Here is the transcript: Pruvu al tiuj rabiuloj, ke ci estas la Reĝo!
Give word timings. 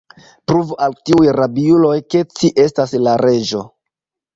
Pruvu 0.51 0.77
al 0.85 0.95
tiuj 1.11 1.29
rabiuloj, 1.39 1.95
ke 2.15 2.25
ci 2.35 2.53
estas 2.67 2.99
la 3.07 3.19
Reĝo! 3.27 3.67